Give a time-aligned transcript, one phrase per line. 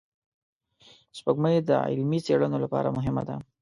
[1.17, 3.35] سپوږمۍ د علمي څېړنو لپاره مهمه ده